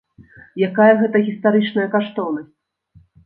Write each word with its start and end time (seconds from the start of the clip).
Якая 0.67 0.93
гэта 1.01 1.21
гістарычная 1.27 1.87
каштоўнасць? 1.95 2.55